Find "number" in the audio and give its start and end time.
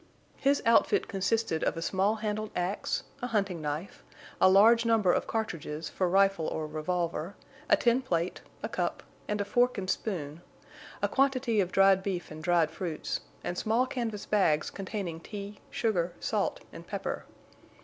4.83-5.13